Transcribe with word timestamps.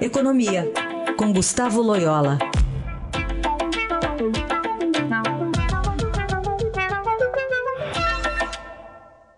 Economia, 0.00 0.64
com 1.18 1.30
Gustavo 1.30 1.82
Loyola. 1.82 2.38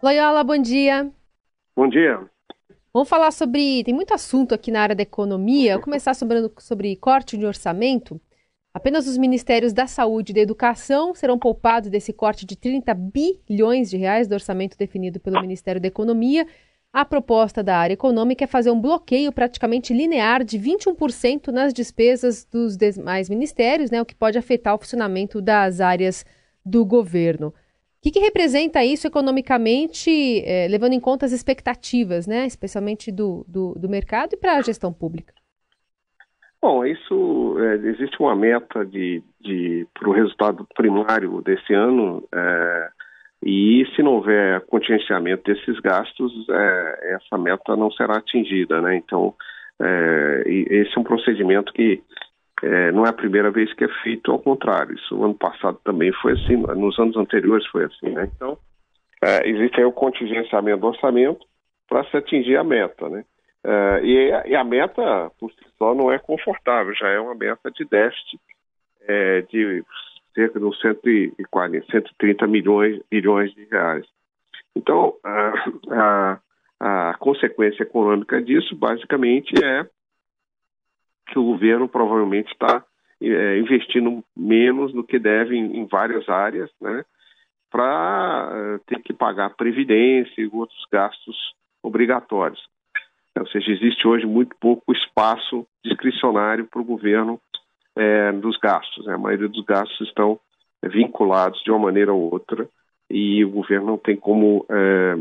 Loyola, 0.00 0.44
bom 0.44 0.56
dia. 0.58 1.10
Bom 1.74 1.88
dia. 1.88 2.20
Vamos 2.94 3.08
falar 3.08 3.32
sobre. 3.32 3.82
Tem 3.82 3.92
muito 3.92 4.14
assunto 4.14 4.54
aqui 4.54 4.70
na 4.70 4.82
área 4.82 4.94
da 4.94 5.02
economia. 5.02 5.74
Vou 5.74 5.82
começar 5.82 6.14
sobre, 6.14 6.48
sobre 6.58 6.94
corte 6.94 7.36
de 7.36 7.44
orçamento. 7.44 8.20
Apenas 8.72 9.08
os 9.08 9.18
ministérios 9.18 9.72
da 9.72 9.88
Saúde 9.88 10.30
e 10.30 10.34
da 10.36 10.40
Educação 10.42 11.12
serão 11.12 11.40
poupados 11.40 11.90
desse 11.90 12.12
corte 12.12 12.46
de 12.46 12.54
30 12.54 12.94
bilhões 12.94 13.90
de 13.90 13.96
reais 13.96 14.28
do 14.28 14.34
orçamento 14.34 14.78
definido 14.78 15.18
pelo 15.18 15.40
Ministério 15.40 15.80
da 15.80 15.88
Economia. 15.88 16.46
A 16.92 17.06
proposta 17.06 17.62
da 17.62 17.78
área 17.78 17.94
econômica 17.94 18.44
é 18.44 18.46
fazer 18.46 18.70
um 18.70 18.78
bloqueio 18.78 19.32
praticamente 19.32 19.94
linear 19.94 20.44
de 20.44 20.58
21% 20.58 21.48
nas 21.48 21.72
despesas 21.72 22.44
dos 22.44 22.76
demais 22.76 23.30
ministérios, 23.30 23.90
né, 23.90 24.02
o 24.02 24.04
que 24.04 24.14
pode 24.14 24.36
afetar 24.36 24.74
o 24.74 24.78
funcionamento 24.78 25.40
das 25.40 25.80
áreas 25.80 26.22
do 26.62 26.84
governo. 26.84 27.48
O 27.48 27.54
que, 28.02 28.10
que 28.10 28.18
representa 28.18 28.84
isso 28.84 29.06
economicamente, 29.06 30.10
eh, 30.44 30.66
levando 30.68 30.92
em 30.92 31.00
conta 31.00 31.24
as 31.24 31.32
expectativas, 31.32 32.26
né, 32.26 32.44
especialmente 32.46 33.10
do, 33.10 33.42
do, 33.48 33.74
do 33.74 33.88
mercado 33.88 34.34
e 34.34 34.36
para 34.36 34.58
a 34.58 34.62
gestão 34.62 34.92
pública? 34.92 35.32
Bom, 36.62 36.84
isso 36.84 37.56
é, 37.58 37.74
existe 37.88 38.16
uma 38.20 38.36
meta 38.36 38.86
de, 38.86 39.20
de 39.40 39.84
para 39.92 40.08
o 40.08 40.12
resultado 40.12 40.64
primário 40.76 41.42
desse 41.42 41.74
ano. 41.74 42.22
É, 42.32 42.90
e 43.44 43.84
se 43.94 44.02
não 44.02 44.14
houver 44.14 44.60
contingenciamento 44.66 45.42
desses 45.44 45.78
gastos, 45.80 46.32
é, 46.48 47.14
essa 47.16 47.36
meta 47.36 47.74
não 47.74 47.90
será 47.90 48.18
atingida, 48.18 48.80
né? 48.80 48.96
Então, 48.96 49.34
é, 49.80 50.42
esse 50.46 50.96
é 50.96 51.00
um 51.00 51.04
procedimento 51.04 51.72
que 51.72 52.00
é, 52.62 52.92
não 52.92 53.04
é 53.04 53.08
a 53.08 53.14
primeira 53.14 53.50
vez 53.50 53.72
que 53.74 53.84
é 53.84 53.88
feito, 54.04 54.30
ao 54.30 54.38
contrário. 54.38 54.94
Isso 54.94 55.16
no 55.16 55.24
ano 55.24 55.34
passado 55.34 55.78
também 55.84 56.12
foi 56.12 56.34
assim, 56.34 56.56
nos 56.56 56.96
anos 56.98 57.16
anteriores 57.16 57.66
foi 57.66 57.84
assim, 57.84 58.10
né? 58.10 58.30
Então, 58.36 58.56
é, 59.20 59.48
existe 59.48 59.80
aí 59.80 59.84
o 59.84 59.92
contingenciamento 59.92 60.80
do 60.80 60.86
orçamento 60.86 61.44
para 61.88 62.04
se 62.04 62.16
atingir 62.16 62.56
a 62.56 62.64
meta, 62.64 63.08
né? 63.08 63.24
É, 63.64 64.00
e, 64.04 64.50
e, 64.50 64.56
a 64.56 64.64
meta, 64.64 65.30
por 65.38 65.50
si 65.52 65.64
só, 65.78 65.94
não 65.94 66.12
é 66.12 66.18
confortável, 66.18 66.94
já 66.94 67.08
é 67.08 67.18
uma 67.18 67.34
meta 67.34 67.70
de 67.70 67.84
déficit 67.84 68.40
é, 69.06 69.42
de 69.42 69.84
cerca 70.34 70.58
de 70.58 70.80
140, 70.80 71.86
130 71.90 72.46
milhões, 72.46 73.00
bilhões 73.10 73.52
de 73.54 73.64
reais. 73.64 74.06
Então, 74.74 75.14
a, 75.22 75.70
a, 75.90 77.10
a 77.10 77.14
consequência 77.14 77.82
econômica 77.82 78.40
disso, 78.42 78.74
basicamente, 78.74 79.52
é 79.62 79.86
que 81.28 81.38
o 81.38 81.44
governo 81.44 81.88
provavelmente 81.88 82.52
está 82.52 82.84
é, 83.20 83.58
investindo 83.58 84.24
menos 84.36 84.92
do 84.92 85.04
que 85.04 85.18
deve 85.18 85.56
em, 85.56 85.78
em 85.78 85.86
várias 85.86 86.28
áreas, 86.28 86.70
né, 86.80 87.04
para 87.70 88.50
é, 88.52 88.78
ter 88.86 89.02
que 89.02 89.12
pagar 89.12 89.56
previdência 89.56 90.42
e 90.42 90.50
outros 90.52 90.84
gastos 90.90 91.54
obrigatórios. 91.82 92.60
Ou 93.38 93.46
seja, 93.46 93.70
existe 93.70 94.06
hoje 94.06 94.26
muito 94.26 94.54
pouco 94.60 94.92
espaço 94.92 95.66
discricionário 95.82 96.66
para 96.66 96.80
o 96.80 96.84
governo 96.84 97.40
é, 97.96 98.32
dos 98.32 98.56
gastos. 98.58 99.04
Né? 99.06 99.14
A 99.14 99.18
maioria 99.18 99.48
dos 99.48 99.64
gastos 99.64 100.00
estão 100.08 100.38
vinculados 100.82 101.62
de 101.62 101.70
uma 101.70 101.78
maneira 101.78 102.12
ou 102.12 102.32
outra 102.32 102.68
e 103.10 103.44
o 103.44 103.50
governo 103.50 103.86
não 103.86 103.98
tem 103.98 104.16
como 104.16 104.64
é, 104.68 105.16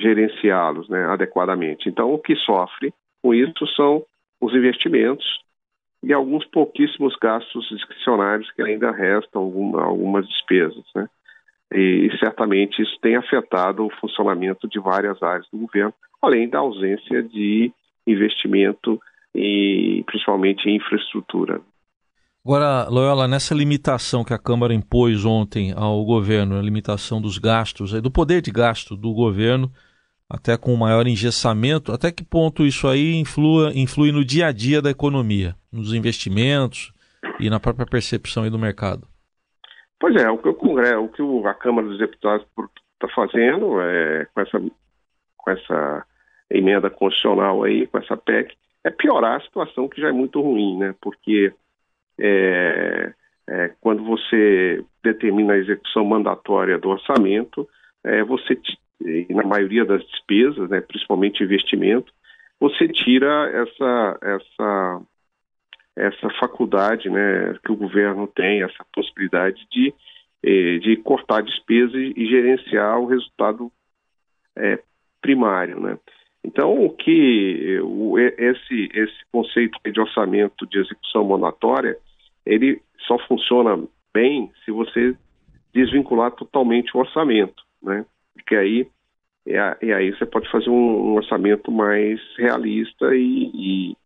gerenciá-los 0.00 0.88
né, 0.88 1.04
adequadamente. 1.04 1.88
Então, 1.88 2.12
o 2.12 2.18
que 2.18 2.34
sofre 2.36 2.92
com 3.22 3.34
isso 3.34 3.66
são 3.76 4.04
os 4.40 4.54
investimentos 4.54 5.26
e 6.02 6.12
alguns 6.12 6.44
pouquíssimos 6.46 7.16
gastos 7.16 7.68
discricionários 7.68 8.50
que 8.52 8.62
ainda 8.62 8.90
restam, 8.90 9.42
alguma, 9.42 9.82
algumas 9.84 10.26
despesas. 10.28 10.84
Né? 10.94 11.08
E, 11.74 12.08
e 12.10 12.18
certamente 12.18 12.80
isso 12.80 12.98
tem 13.00 13.16
afetado 13.16 13.84
o 13.84 13.90
funcionamento 14.00 14.68
de 14.68 14.78
várias 14.78 15.22
áreas 15.22 15.46
do 15.52 15.58
governo, 15.58 15.92
além 16.22 16.48
da 16.48 16.58
ausência 16.58 17.22
de 17.22 17.72
investimento 18.06 19.00
e 19.34 20.02
principalmente 20.06 20.68
em 20.68 20.76
infraestrutura. 20.76 21.60
Agora, 22.48 22.88
Loyola, 22.88 23.28
nessa 23.28 23.54
limitação 23.54 24.24
que 24.24 24.32
a 24.32 24.38
Câmara 24.38 24.72
impôs 24.72 25.22
ontem 25.26 25.74
ao 25.76 26.02
governo, 26.02 26.58
a 26.58 26.62
limitação 26.62 27.20
dos 27.20 27.36
gastos, 27.36 27.92
do 28.00 28.10
poder 28.10 28.40
de 28.40 28.50
gasto 28.50 28.96
do 28.96 29.12
governo, 29.12 29.70
até 30.30 30.56
com 30.56 30.74
maior 30.74 31.06
engessamento, 31.06 31.92
até 31.92 32.10
que 32.10 32.24
ponto 32.24 32.64
isso 32.64 32.88
aí 32.88 33.16
influa, 33.16 33.70
influi 33.74 34.12
no 34.12 34.24
dia 34.24 34.46
a 34.46 34.52
dia 34.52 34.80
da 34.80 34.88
economia, 34.88 35.54
nos 35.70 35.92
investimentos 35.92 36.90
e 37.38 37.50
na 37.50 37.60
própria 37.60 37.84
percepção 37.84 38.48
do 38.48 38.58
mercado? 38.58 39.06
Pois 40.00 40.16
é, 40.16 40.30
o 40.30 40.38
que 40.38 40.48
o 40.48 40.54
Congresso, 40.54 41.04
o 41.04 41.42
que 41.42 41.48
a 41.48 41.52
Câmara 41.52 41.86
dos 41.86 41.98
Deputados 41.98 42.46
está 42.94 43.14
fazendo 43.14 43.78
é, 43.82 44.26
com, 44.32 44.40
essa, 44.40 44.58
com 45.36 45.50
essa 45.50 46.06
emenda 46.48 46.88
constitucional 46.88 47.62
aí, 47.62 47.86
com 47.88 47.98
essa 47.98 48.16
PEC, 48.16 48.56
é 48.84 48.88
piorar 48.90 49.36
a 49.36 49.44
situação 49.44 49.86
que 49.86 50.00
já 50.00 50.08
é 50.08 50.12
muito 50.12 50.40
ruim, 50.40 50.78
né? 50.78 50.94
Porque 50.98 51.52
é, 52.20 53.12
é, 53.48 53.72
quando 53.80 54.04
você 54.04 54.84
determina 55.02 55.54
a 55.54 55.58
execução 55.58 56.04
mandatória 56.04 56.78
do 56.78 56.90
orçamento, 56.90 57.68
é, 58.04 58.22
você, 58.22 58.60
na 59.30 59.44
maioria 59.44 59.84
das 59.84 60.04
despesas, 60.06 60.68
né, 60.68 60.80
principalmente 60.80 61.42
investimento, 61.42 62.12
você 62.60 62.88
tira 62.88 63.50
essa, 63.50 64.18
essa, 64.20 65.02
essa 65.96 66.30
faculdade 66.40 67.08
né, 67.08 67.56
que 67.64 67.72
o 67.72 67.76
governo 67.76 68.26
tem, 68.26 68.62
essa 68.62 68.84
possibilidade 68.92 69.66
de, 69.70 69.94
é, 70.42 70.78
de 70.78 70.96
cortar 70.96 71.42
despesas 71.42 71.94
e 71.94 72.26
gerenciar 72.26 72.98
o 72.98 73.06
resultado 73.06 73.72
é, 74.56 74.78
primário. 75.22 75.80
Né? 75.80 75.98
Então, 76.44 76.84
o 76.84 76.90
que 76.90 77.80
o, 77.80 78.18
esse, 78.18 78.88
esse 78.92 79.24
conceito 79.32 79.78
de 79.84 80.00
orçamento 80.00 80.66
de 80.66 80.78
execução 80.78 81.24
mandatória 81.24 81.96
ele 82.48 82.80
só 83.06 83.18
funciona 83.26 83.78
bem 84.12 84.50
se 84.64 84.70
você 84.70 85.16
desvincular 85.72 86.32
totalmente 86.32 86.96
o 86.96 87.00
orçamento, 87.00 87.62
né? 87.82 88.04
Porque 88.34 88.56
aí 88.56 88.88
é, 89.46 89.94
aí 89.94 90.10
você 90.10 90.26
pode 90.26 90.50
fazer 90.50 90.68
um, 90.68 91.12
um 91.12 91.14
orçamento 91.14 91.70
mais 91.70 92.20
realista 92.36 93.14
e, 93.14 93.50
e, 93.54 93.96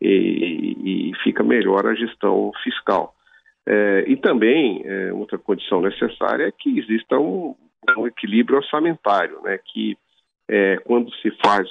e, 0.00 1.10
e, 1.10 1.12
fica 1.22 1.42
melhor 1.42 1.86
a 1.86 1.94
gestão 1.94 2.52
fiscal. 2.62 3.14
É, 3.66 4.04
e 4.06 4.16
também 4.16 4.82
é, 4.84 5.12
outra 5.12 5.38
condição 5.38 5.80
necessária 5.80 6.44
é 6.44 6.52
que 6.52 6.78
exista 6.78 7.18
um, 7.18 7.54
um 7.96 8.06
equilíbrio 8.06 8.58
orçamentário, 8.58 9.40
né? 9.42 9.58
Que 9.64 9.96
é, 10.48 10.76
quando 10.84 11.14
se 11.16 11.30
faz, 11.44 11.68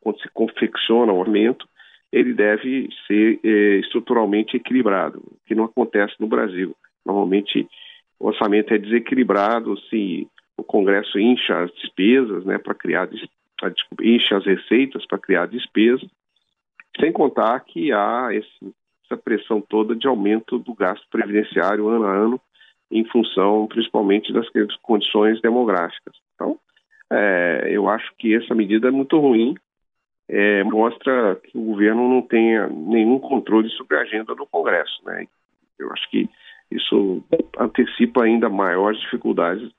quando 0.00 0.20
se 0.20 0.28
confecciona 0.30 1.12
o 1.12 1.18
orçamento, 1.18 1.68
ele 2.14 2.32
deve 2.32 2.88
ser 3.08 3.40
eh, 3.42 3.78
estruturalmente 3.80 4.56
equilibrado, 4.56 5.20
que 5.44 5.54
não 5.54 5.64
acontece 5.64 6.14
no 6.20 6.28
Brasil. 6.28 6.76
Normalmente 7.04 7.68
o 8.20 8.28
orçamento 8.28 8.72
é 8.72 8.78
desequilibrado 8.78 9.76
se 9.90 10.28
o 10.56 10.62
Congresso 10.62 11.18
incha 11.18 11.64
as 11.64 11.74
despesas, 11.74 12.44
né, 12.44 12.56
para 12.56 12.72
criar 12.72 13.06
desculpa, 13.06 14.04
incha 14.04 14.36
as 14.36 14.46
receitas 14.46 15.04
para 15.06 15.18
criar 15.18 15.46
despesas, 15.46 16.08
sem 17.00 17.10
contar 17.10 17.58
que 17.60 17.90
há 17.90 18.28
esse, 18.30 18.74
essa 19.04 19.20
pressão 19.20 19.60
toda 19.60 19.96
de 19.96 20.06
aumento 20.06 20.56
do 20.56 20.72
gasto 20.72 21.04
previdenciário 21.10 21.88
ano 21.88 22.04
a 22.04 22.14
ano, 22.14 22.40
em 22.92 23.04
função 23.06 23.66
principalmente 23.66 24.32
das 24.32 24.46
condições 24.82 25.40
demográficas. 25.40 26.14
Então, 26.36 26.60
é, 27.10 27.70
eu 27.70 27.88
acho 27.88 28.12
que 28.16 28.36
essa 28.36 28.54
medida 28.54 28.86
é 28.86 28.92
muito 28.92 29.18
ruim 29.18 29.56
é, 30.28 30.64
mostra 30.64 31.36
que 31.36 31.56
o 31.56 31.62
governo 31.62 32.08
não 32.08 32.22
tenha 32.22 32.66
nenhum 32.68 33.18
controle 33.18 33.68
sobre 33.70 33.96
a 33.96 34.00
agenda 34.00 34.34
do 34.34 34.46
Congresso. 34.46 35.02
Né? 35.04 35.26
Eu 35.78 35.92
acho 35.92 36.10
que 36.10 36.28
isso 36.70 37.22
antecipa 37.58 38.24
ainda 38.24 38.48
maiores 38.48 39.00
dificuldades 39.00 39.70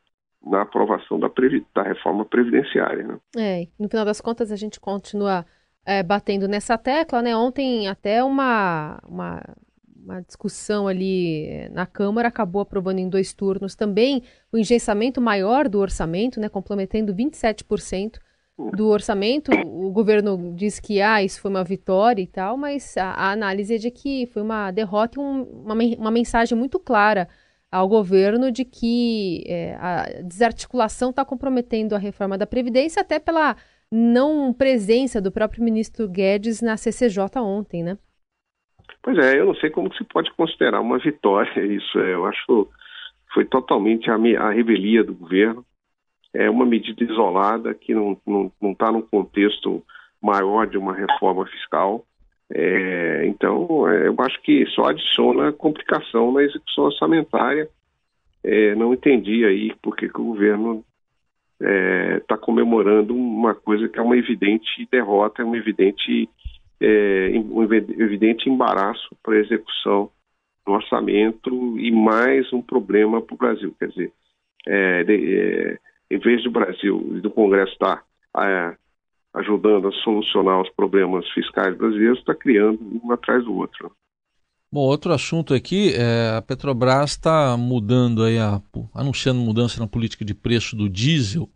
na 0.46 0.62
aprovação 0.62 1.20
da, 1.20 1.30
da 1.74 1.84
reforma 1.84 2.24
previdenciária. 2.24 3.04
Né? 3.04 3.18
É, 3.38 3.68
no 3.80 3.90
final 3.90 4.06
das 4.06 4.22
contas 4.22 4.52
a 4.52 4.56
gente 4.56 4.80
continua 4.80 5.46
é, 5.86 6.02
batendo 6.04 6.48
nessa 6.48 6.78
tecla, 6.78 7.22
né? 7.22 7.36
Ontem 7.36 7.88
até 7.88 8.24
uma, 8.24 9.00
uma, 9.08 9.42
uma, 9.96 10.22
discussão 10.22 10.88
ali 10.88 11.46
é, 11.48 11.70
na 11.70 11.86
Câmara 11.86 12.28
acabou 12.28 12.62
aprovando 12.62 13.00
em 13.00 13.08
dois 13.08 13.34
turnos 13.34 13.76
também 13.76 14.24
o 14.52 14.58
engessamento 14.58 15.22
maior 15.22 15.70
do 15.70 15.80
orçamento, 15.80 16.40
né? 16.40 16.50
Comprometendo 16.50 17.14
27% 17.14 18.18
do 18.58 18.88
orçamento, 18.88 19.52
o 19.66 19.92
governo 19.92 20.54
diz 20.56 20.80
que 20.80 21.02
ah, 21.02 21.22
isso 21.22 21.42
foi 21.42 21.52
uma 21.52 21.64
vitória 21.64 22.22
e 22.22 22.28
tal, 22.28 22.56
mas 22.56 22.96
a, 22.96 23.12
a 23.12 23.32
análise 23.32 23.76
é 23.76 23.78
de 23.78 23.92
que 23.92 24.28
foi 24.28 24.42
uma 24.42 24.72
derrota 24.72 25.20
e 25.20 25.22
um, 25.22 25.44
uma, 25.44 25.76
uma 25.98 26.12
mensagem 26.12 26.58
muito 26.58 26.80
clara 26.80 27.28
ao 27.70 27.88
governo 27.90 28.52
de 28.52 28.64
que 28.64 29.44
é, 29.48 29.76
a 29.76 30.06
desarticulação 30.24 31.10
está 31.10 31.26
comprometendo 31.26 31.94
a 31.94 31.98
reforma 31.98 32.38
da 32.38 32.48
Previdência, 32.48 33.02
até 33.02 33.20
pela 33.20 33.58
não 33.92 34.54
presença 34.54 35.22
do 35.22 35.32
próprio 35.32 35.64
ministro 35.64 36.08
Guedes 36.08 36.62
na 36.62 36.78
CCJ 36.78 37.40
ontem, 37.42 37.84
né? 37.84 37.98
Pois 39.04 39.18
é, 39.18 39.40
eu 39.40 39.46
não 39.46 39.56
sei 39.56 39.70
como 39.70 39.94
se 39.94 40.04
pode 40.06 40.32
considerar 40.34 40.80
uma 40.80 40.98
vitória 40.98 41.66
isso. 41.66 42.00
É, 42.00 42.14
eu 42.14 42.26
acho 42.26 42.70
foi 43.34 43.44
totalmente 43.44 44.10
a, 44.10 44.16
a 44.16 44.52
revelia 44.52 45.04
do 45.04 45.14
governo. 45.14 45.66
É 46.36 46.50
uma 46.50 46.66
medida 46.66 47.04
isolada 47.04 47.74
que 47.74 47.94
não 47.94 48.12
está 48.14 48.86
tá 48.86 48.92
num 48.92 49.02
contexto 49.02 49.82
maior 50.22 50.68
de 50.68 50.78
uma 50.78 50.94
reforma 50.94 51.46
fiscal. 51.46 52.06
É, 52.52 53.26
então, 53.26 53.88
é, 53.90 54.08
eu 54.08 54.16
acho 54.20 54.42
que 54.42 54.66
só 54.68 54.90
adiciona 54.90 55.54
complicação 55.54 56.32
na 56.32 56.44
execução 56.44 56.86
orçamentária. 56.86 57.70
É, 58.44 58.76
não 58.76 58.94
entendi 58.94 59.46
aí 59.46 59.74
por 59.82 59.96
que, 59.96 60.08
o 60.08 60.12
governo 60.12 60.84
está 61.60 62.36
é, 62.36 62.38
comemorando 62.38 63.16
uma 63.16 63.56
coisa 63.56 63.88
que 63.88 63.98
é 63.98 64.02
uma 64.02 64.18
evidente 64.18 64.88
derrota, 64.92 65.42
é 65.42 65.46
um 65.46 65.56
evidente, 65.56 66.30
um 67.52 67.64
evidente 67.64 68.50
embaraço 68.50 69.16
para 69.24 69.36
a 69.36 69.40
execução 69.40 70.12
do 70.66 70.74
orçamento 70.74 71.80
e 71.80 71.92
mais 71.92 72.52
um 72.52 72.62
problema 72.62 73.22
para 73.22 73.34
o 73.34 73.38
Brasil. 73.38 73.74
Quer 73.80 73.88
dizer, 73.88 74.12
é, 74.68 75.04
de, 75.04 75.38
é, 75.38 75.78
em 76.16 76.20
vez 76.20 76.44
do 76.44 76.52
Brasil 76.52 77.14
e 77.18 77.22
do 77.22 77.30
Congresso 77.30 77.74
estar 77.74 78.04
é, 78.38 78.76
ajudando 79.34 79.90
a 79.90 79.92
solucionar 80.04 80.62
os 80.62 80.70
problemas 80.70 81.28
fiscais 81.32 81.76
brasileiros, 81.78 82.20
está 82.20 82.34
criando 82.34 82.80
um 83.04 83.12
atrás 83.12 83.44
do 83.44 83.54
outro. 83.54 83.92
Bom, 84.72 84.82
outro 84.82 85.12
assunto 85.14 85.54
aqui 85.54 85.94
é 85.94 86.36
a 86.38 86.42
Petrobras 86.42 87.12
está 87.12 87.56
mudando 87.58 88.24
aí, 88.24 88.38
a, 88.38 88.62
anunciando 88.94 89.40
mudança 89.40 89.80
na 89.80 89.88
política 89.88 90.26
de 90.26 90.34
preço 90.34 90.76
do 90.76 90.90
diesel 90.90 91.50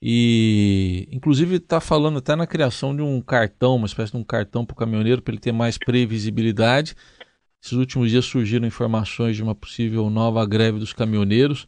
e 0.00 1.08
inclusive 1.10 1.56
está 1.56 1.80
falando 1.80 2.18
até 2.18 2.36
na 2.36 2.46
criação 2.46 2.94
de 2.94 3.02
um 3.02 3.20
cartão, 3.20 3.76
uma 3.76 3.86
espécie 3.86 4.12
de 4.12 4.18
um 4.18 4.24
cartão 4.24 4.64
para 4.64 4.74
o 4.74 4.76
caminhoneiro 4.76 5.20
para 5.20 5.32
ele 5.32 5.40
ter 5.40 5.52
mais 5.52 5.76
previsibilidade. 5.76 6.94
Esses 7.62 7.76
últimos 7.76 8.10
dias 8.10 8.24
surgiram 8.24 8.66
informações 8.66 9.36
de 9.36 9.42
uma 9.42 9.54
possível 9.54 10.08
nova 10.08 10.46
greve 10.46 10.78
dos 10.78 10.92
caminhoneiros 10.92 11.66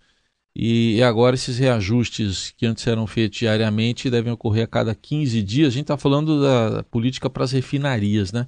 e 0.55 1.03
agora 1.03 1.35
esses 1.35 1.59
reajustes 1.59 2.51
que 2.51 2.67
antes 2.67 2.87
eram 2.87 3.07
feitos 3.07 3.39
diariamente 3.39 4.11
devem 4.11 4.33
ocorrer 4.33 4.65
a 4.65 4.67
cada 4.67 4.95
15 4.95 5.43
dias. 5.43 5.69
A 5.69 5.71
gente 5.71 5.83
está 5.83 5.97
falando 5.97 6.43
da 6.43 6.83
política 6.83 7.31
para 7.31 7.45
as 7.45 7.53
refinarias, 7.53 8.33
né? 8.33 8.47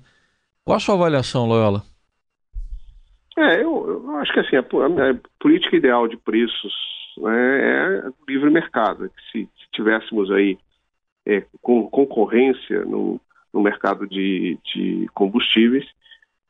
Qual 0.65 0.77
a 0.77 0.81
sua 0.81 0.95
avaliação, 0.95 1.47
Loyola? 1.47 1.83
É, 3.37 3.63
eu, 3.63 3.89
eu 3.89 4.17
acho 4.19 4.33
que 4.33 4.41
assim, 4.41 4.57
a, 4.57 4.61
a, 4.61 5.17
política 5.41 5.77
ideal 5.77 6.07
de 6.07 6.17
preços 6.17 6.73
né, 7.19 8.03
é 8.05 8.09
o 8.09 8.15
livre 8.29 8.51
mercado. 8.51 9.11
Se, 9.31 9.45
se 9.45 9.71
tivéssemos 9.73 10.31
aí 10.31 10.59
é, 11.27 11.45
com 11.61 11.89
concorrência 11.89 12.85
no, 12.85 13.21
no 13.53 13.61
mercado 13.61 14.09
de, 14.09 14.59
de 14.65 15.09
combustíveis, 15.15 15.87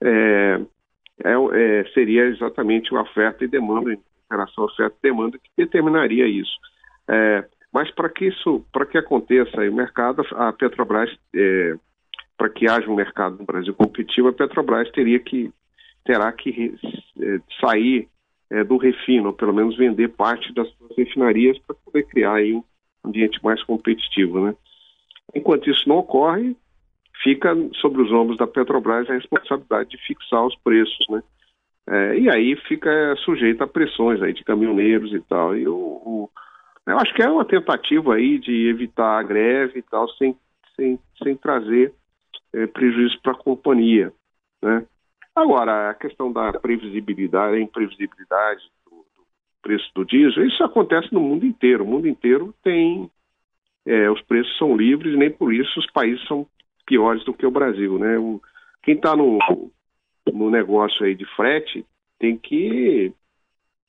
é, 0.02 0.60
é, 1.24 1.32
é, 1.32 1.84
seria 1.92 2.24
exatamente 2.24 2.94
a 2.94 3.02
oferta 3.02 3.44
e 3.44 3.48
demanda, 3.48 3.92
em 3.92 3.98
relação 4.32 4.64
à 4.64 4.66
oferta 4.66 4.96
e 4.98 5.02
demanda, 5.02 5.38
que 5.38 5.50
determinaria 5.56 6.26
isso. 6.26 6.52
É, 7.08 7.44
mas 7.72 7.90
para 7.90 8.08
que 8.08 8.26
isso, 8.26 8.64
para 8.72 8.84
que 8.84 8.98
aconteça 8.98 9.60
o 9.60 9.74
mercado, 9.74 10.22
a 10.32 10.52
Petrobras, 10.52 11.10
é, 11.34 11.76
para 12.36 12.50
que 12.50 12.68
haja 12.68 12.90
um 12.90 12.94
mercado 12.94 13.38
no 13.38 13.44
Brasil 13.44 13.74
competitivo, 13.74 14.28
a 14.28 14.32
Petrobras 14.32 14.90
teria 14.90 15.18
que 15.18 15.52
terá 16.04 16.32
que 16.32 16.74
é, 17.20 17.40
sair 17.60 18.08
é, 18.50 18.64
do 18.64 18.76
refino, 18.76 19.28
ou 19.28 19.32
pelo 19.32 19.54
menos 19.54 19.76
vender 19.76 20.08
parte 20.08 20.52
das 20.52 20.68
suas 20.72 20.96
refinarias 20.96 21.58
para 21.60 21.74
poder 21.74 22.02
criar 22.04 22.34
aí 22.34 22.54
um 22.54 22.64
ambiente 23.04 23.42
mais 23.42 23.62
competitivo, 23.62 24.44
né? 24.44 24.54
Enquanto 25.34 25.70
isso 25.70 25.88
não 25.88 25.96
ocorre, 25.96 26.54
fica 27.22 27.56
sobre 27.80 28.02
os 28.02 28.12
ombros 28.12 28.36
da 28.36 28.46
Petrobras 28.46 29.08
a 29.08 29.14
responsabilidade 29.14 29.90
de 29.90 29.98
fixar 30.06 30.44
os 30.44 30.56
preços, 30.56 31.06
né? 31.08 31.22
É, 31.88 32.18
e 32.18 32.30
aí 32.30 32.56
fica 32.68 33.14
sujeito 33.24 33.62
a 33.62 33.66
pressões 33.66 34.22
aí 34.22 34.32
de 34.32 34.44
caminhoneiros 34.44 35.12
e 35.12 35.20
tal. 35.20 35.56
E 35.56 35.66
o, 35.66 35.74
o, 35.74 36.30
eu 36.86 36.98
acho 36.98 37.12
que 37.14 37.22
é 37.22 37.28
uma 37.28 37.44
tentativa 37.44 38.14
aí 38.14 38.38
de 38.38 38.68
evitar 38.68 39.18
a 39.18 39.22
greve 39.22 39.80
e 39.80 39.82
tal, 39.82 40.08
sem, 40.10 40.36
sem, 40.76 40.98
sem 41.22 41.36
trazer 41.36 41.92
é, 42.52 42.66
prejuízo 42.66 43.20
para 43.22 43.32
a 43.32 43.36
companhia, 43.36 44.12
né? 44.62 44.86
Agora, 45.34 45.90
a 45.90 45.94
questão 45.94 46.30
da 46.30 46.52
previsibilidade, 46.52 47.56
a 47.56 47.60
imprevisibilidade 47.60 48.62
do, 48.84 48.96
do 48.96 49.24
preço 49.62 49.90
do 49.94 50.04
diesel, 50.04 50.44
isso 50.46 50.62
acontece 50.62 51.12
no 51.12 51.20
mundo 51.20 51.46
inteiro. 51.46 51.84
O 51.84 51.86
mundo 51.86 52.06
inteiro 52.06 52.54
tem 52.62 53.10
é, 53.86 54.10
os 54.10 54.20
preços 54.22 54.56
são 54.58 54.76
livres, 54.76 55.16
nem 55.16 55.30
por 55.30 55.52
isso 55.52 55.80
os 55.80 55.90
países 55.90 56.22
são 56.26 56.46
piores 56.86 57.24
do 57.24 57.32
que 57.32 57.46
o 57.46 57.50
Brasil, 57.50 57.98
né? 57.98 58.18
O, 58.18 58.40
quem 58.82 58.94
está 58.94 59.16
no, 59.16 59.38
no 60.30 60.50
negócio 60.50 61.04
aí 61.04 61.14
de 61.14 61.24
frete 61.36 61.84
tem 62.18 62.36
que 62.36 63.12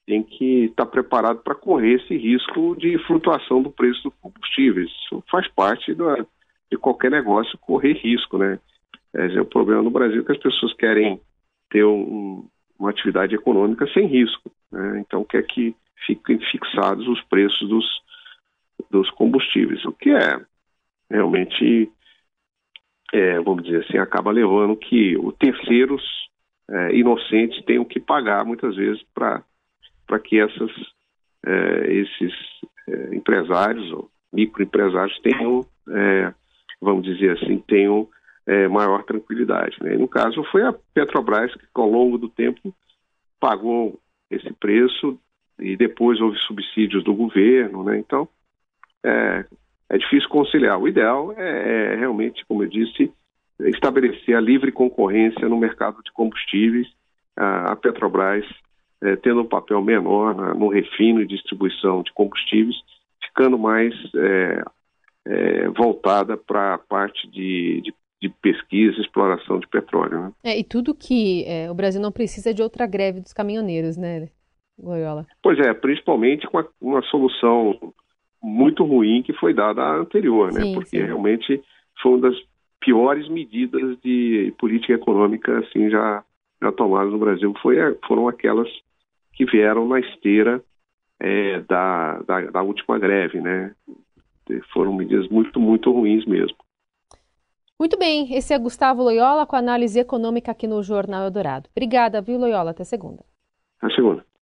tem 0.06 0.21
que 0.21 0.65
estar 0.65 0.85
tá 0.85 0.91
preparado 0.91 1.39
para 1.39 1.56
correr 1.56 1.94
esse 1.94 2.18
risco 2.18 2.75
de 2.75 2.97
flutuação 3.06 3.62
do 3.62 3.71
preço 3.71 4.03
dos 4.03 4.13
combustíveis. 4.19 4.89
Isso 4.89 5.24
faz 5.31 5.47
parte 5.50 5.95
de 5.95 6.77
qualquer 6.77 7.09
negócio 7.09 7.57
correr 7.59 7.94
risco, 7.94 8.38
né? 8.38 8.59
É, 9.13 9.39
o 9.39 9.45
problema 9.45 9.81
no 9.81 9.91
Brasil 9.91 10.21
é 10.21 10.25
que 10.25 10.31
as 10.31 10.39
pessoas 10.39 10.74
querem 10.74 11.21
ter 11.69 11.85
um, 11.85 12.45
uma 12.77 12.89
atividade 12.89 13.33
econômica 13.33 13.88
sem 13.94 14.07
risco, 14.07 14.51
né? 14.71 15.00
Então 15.00 15.24
quer 15.24 15.44
que 15.44 15.74
fiquem 16.06 16.38
fixados 16.51 17.07
os 17.07 17.21
preços 17.24 17.69
dos, 17.69 17.85
dos 18.89 19.09
combustíveis, 19.12 19.85
o 19.85 19.94
que 19.94 20.09
é 20.09 20.41
realmente 21.09 21.89
é, 23.13 23.39
vamos 23.39 23.63
dizer 23.63 23.86
assim, 23.86 23.98
acaba 24.00 24.31
levando 24.31 24.75
que 24.75 25.15
os 25.18 25.36
terceiros 25.36 26.01
é, 26.68 26.95
inocentes 26.95 27.63
tenham 27.63 27.86
que 27.86 28.00
pagar 28.00 28.44
muitas 28.44 28.75
vezes 28.75 29.04
para 29.13 30.19
que 30.24 30.39
essas, 30.39 30.71
é, 31.45 31.94
esses 31.94 32.33
é, 32.89 33.15
empresários 33.15 33.92
ou 33.92 34.10
microempresários 34.33 35.19
tenham, 35.19 35.63
é, 35.89 36.33
vamos 36.81 37.04
dizer 37.04 37.38
assim, 37.38 37.60
tenham 37.68 38.10
é, 38.48 38.68
maior 38.68 39.04
tranquilidade. 39.04 39.77
Né? 39.80 39.95
No 39.95 40.07
caso, 40.07 40.44
foi 40.45 40.63
a 40.63 40.74
Petrobras 40.94 41.54
que, 41.54 41.66
ao 41.75 41.88
longo 41.88 42.18
do 42.18 42.30
tempo, 42.30 42.74
pagou 43.39 44.00
esse 44.31 44.51
preço 44.54 45.19
e 45.59 45.77
depois 45.77 46.19
houve 46.19 46.38
subsídios 46.39 47.04
do 47.04 47.13
governo. 47.13 47.83
Né? 47.83 48.00
Então, 48.00 48.27
é, 49.04 49.45
é 49.94 49.98
difícil 49.98 50.28
conciliar. 50.28 50.80
O 50.80 50.88
ideal 50.88 51.34
é, 51.38 51.94
é 51.94 51.95
realmente, 51.95 52.44
como 52.48 52.63
eu 52.63 52.68
disse, 52.68 53.12
estabelecer 53.60 54.36
a 54.36 54.42
livre 54.42 54.72
concorrência 54.72 55.48
no 55.48 55.57
mercado 55.57 56.02
de 56.04 56.12
combustíveis, 56.12 56.88
a, 57.38 57.76
Petrobras 57.76 58.44
é, 59.04 59.16
tendo 59.18 59.42
um 59.42 59.47
papel 59.47 59.81
menor 59.83 60.35
na, 60.35 60.56
no 60.56 60.68
refino 60.68 61.21
e 61.21 61.28
distribuição 61.28 62.02
de 62.02 62.12
combustíveis, 62.14 62.76
ficando 63.23 63.57
mais 63.57 63.94
é, 64.16 64.64
é, 65.28 65.68
voltada 65.69 66.38
para 66.38 66.73
a 66.73 66.78
parte 66.80 67.30
de, 67.30 67.81
de, 67.81 67.94
de, 68.19 68.30
pesquisa 68.42 68.97
e 68.97 69.02
exploração 69.02 69.59
de 69.59 69.68
petróleo. 69.68 70.21
Né? 70.21 70.31
É, 70.44 70.59
e 70.59 70.64
tudo 70.64 70.95
que 70.95 71.45
o 71.69 71.73
Brasil 71.76 72.02
não 72.02 72.12
precisa 72.12 72.52
de 72.52 72.64
outra 72.64 72.88
greve 72.88 73.21
dos 73.21 73.33
caminhoneiros, 73.33 73.95
né, 73.95 74.28
Loyola? 74.81 75.28
Pois 75.44 75.59
é, 75.59 75.71
principalmente 75.71 76.47
com 76.47 76.57
a, 76.57 76.66
uma 76.81 77.04
solução 77.04 77.94
muito 78.44 78.83
ruim 78.83 79.23
que 79.23 79.31
foi 79.33 79.54
dada 79.54 79.81
a 79.81 79.95
anterior, 79.95 80.52
né? 80.52 80.62
Sim, 80.62 80.73
Porque 80.73 81.00
sim. 81.00 81.06
realmente 81.06 81.64
foi 82.02 82.12
uma 82.12 82.30
das 82.30 82.35
piores 82.81 83.30
medidas 83.30 83.97
de 84.02 84.54
política 84.59 84.94
econômica 84.94 85.59
assim 85.59 85.90
já, 85.90 86.23
já 86.62 86.71
tomadas 86.73 87.14
no 87.14 87.18
Brasil 87.18 87.54
foi, 87.62 87.78
foram 88.06 88.28
aquelas 88.28 88.68
que 89.31 89.45
vieram 89.45 89.88
na 89.88 90.00
esteira 90.00 90.62
é, 91.19 91.62
da, 91.62 92.19
da, 92.23 92.42
da, 92.52 92.62
última 92.62 93.00
greve, 93.00 93.40
né? 93.40 93.73
Foram 94.73 94.94
medidas 94.94 95.30
muito, 95.30 95.57
muito 95.59 95.90
ruins 95.90 96.26
mesmo. 96.26 96.57
Muito 97.80 97.97
bem, 97.97 98.35
esse 98.35 98.54
é 98.54 98.59
Gustavo 98.59 99.02
Loyola 99.02 99.45
com 99.45 99.56
análise 99.56 100.00
econômica 100.00 100.52
aqui 100.52 100.68
no 100.68 100.83
Jornal 100.83 101.23
Eldorado. 101.23 101.69
Obrigada, 101.71 102.21
viu, 102.21 102.38
Loyola? 102.38 102.71
Até 102.71 102.83
segunda. 102.83 103.23
Até 103.81 103.95
segunda. 103.95 104.26